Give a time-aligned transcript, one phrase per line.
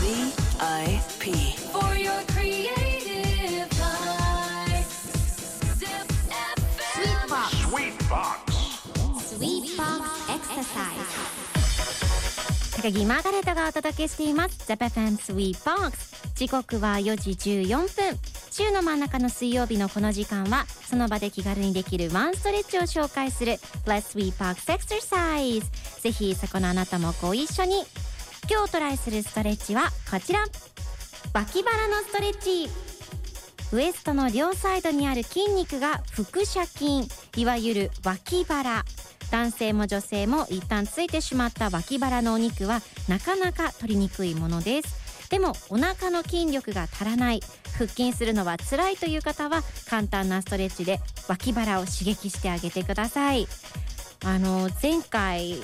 [0.00, 1.56] VIP.
[1.72, 4.88] For your creative life.
[9.18, 9.74] Sweet
[12.76, 14.66] 高木マーガレットがお届けしています。
[14.66, 16.14] ザペフェンスウィーポークス。
[16.34, 17.88] 時刻は4時14分。
[18.50, 23.54] 週の真ん中の水曜日のこの時間は、その場で気軽にできるワンストレッチを紹介する、
[23.84, 25.64] Bless Sweet Parks Exercise。
[26.00, 27.84] ぜひ、そこのあなたもご一緒に。
[28.50, 30.44] 今日トライするストレッチはこちら。
[31.32, 32.68] 脇腹のストレッチ。
[33.72, 37.08] ウエストの両サイドにある筋肉が腹斜筋。
[37.40, 38.84] いわゆる脇腹。
[39.30, 45.30] 男性も女性も一旦ついてしまった脇腹のお肉はなかなか取りにくいものです。
[45.30, 47.40] でもお腹の筋力が足らない。
[47.78, 53.48] 腹筋するのは辛いという方は簡単なストレッチで脇腹を刺激してあげてください。
[54.22, 55.58] あの前回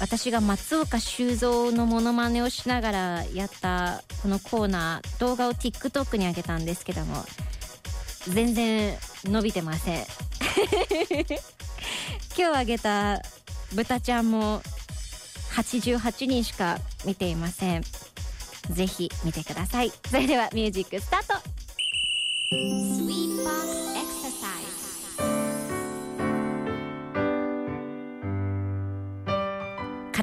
[0.00, 7.24] 私が松岡修造のモノマネをしながらやったこのコーナー動画を TikTok に上げたんですけども
[8.28, 10.06] 全然伸びてません。
[12.36, 13.22] 今日あげた
[13.72, 14.60] 豚ちゃんも
[15.54, 17.84] 88人しか見ていません。
[18.70, 19.92] ぜひ見てください。
[20.10, 21.34] それではミュージックスタート。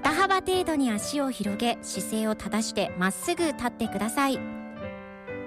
[0.03, 4.37] 肩幅程度に足を広げ姿勢を正してまっすぐ立ってください。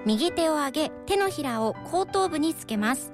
[0.07, 3.13] 右手を上げ手のひらを後頭部につけます。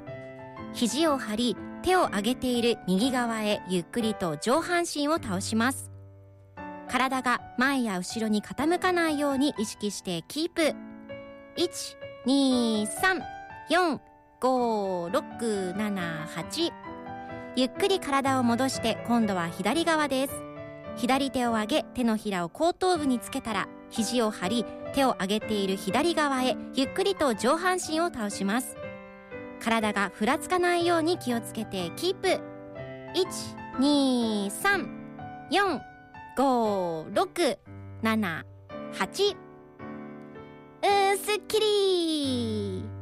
[0.72, 5.90] 肘を張り手を上げている右側へゆっくりと上半身を倒します。
[6.88, 10.76] 体が前や後ろに傾かないように意識してキープ。
[11.56, 13.20] 1 2 3
[13.70, 13.98] 4
[14.40, 16.70] 5678
[17.56, 20.51] ゆっくり体を戻して今度は左側です。
[20.96, 28.76] 左手を上げ手のひらを後頭部につけたら肘を張り手を上げている左側へゆっくりと上半身を倒します。
[29.60, 32.40] 体がふらつかないように気をつけてキープ。
[36.36, 39.36] 12345678
[40.82, 43.01] うーすっきり。